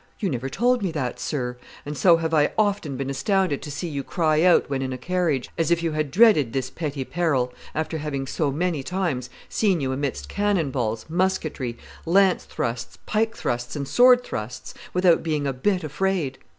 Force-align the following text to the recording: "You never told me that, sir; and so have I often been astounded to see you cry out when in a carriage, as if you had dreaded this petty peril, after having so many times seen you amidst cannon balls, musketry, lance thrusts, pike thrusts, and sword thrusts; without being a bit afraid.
"You 0.19 0.31
never 0.31 0.49
told 0.49 0.81
me 0.81 0.91
that, 0.93 1.19
sir; 1.19 1.57
and 1.85 1.95
so 1.95 2.17
have 2.17 2.33
I 2.33 2.49
often 2.57 2.97
been 2.97 3.11
astounded 3.11 3.61
to 3.61 3.69
see 3.69 3.87
you 3.87 4.03
cry 4.03 4.41
out 4.41 4.67
when 4.67 4.81
in 4.81 4.91
a 4.91 4.97
carriage, 4.97 5.47
as 5.59 5.69
if 5.69 5.83
you 5.83 5.91
had 5.91 6.09
dreaded 6.09 6.53
this 6.53 6.71
petty 6.71 7.05
peril, 7.05 7.53
after 7.75 7.99
having 7.99 8.25
so 8.25 8.49
many 8.51 8.81
times 8.81 9.29
seen 9.47 9.79
you 9.79 9.91
amidst 9.91 10.27
cannon 10.27 10.71
balls, 10.71 11.05
musketry, 11.07 11.77
lance 12.03 12.45
thrusts, 12.45 12.97
pike 13.05 13.37
thrusts, 13.37 13.75
and 13.75 13.87
sword 13.87 14.23
thrusts; 14.23 14.73
without 14.91 15.21
being 15.21 15.45
a 15.45 15.53
bit 15.53 15.83
afraid. 15.83 16.39